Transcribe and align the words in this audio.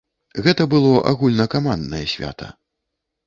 Гэта 0.45 0.63
было 0.71 0.93
агульнакаманднае 1.11 2.03
свята. 2.13 2.51